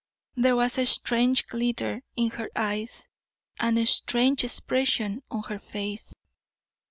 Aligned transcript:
There 0.35 0.55
was 0.55 0.79
a 0.79 0.85
strange 0.87 1.45
glitter 1.45 2.01
in 2.15 2.31
her 2.31 2.49
eyes, 2.55 3.07
and 3.59 3.77
a 3.77 3.85
strange 3.85 4.43
expression 4.43 5.21
on 5.29 5.43
her 5.43 5.59
face. 5.59 6.15